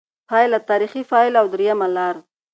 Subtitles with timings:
[0.29, 2.15] پایله: «تاریخي فاعل» او درېیمه لار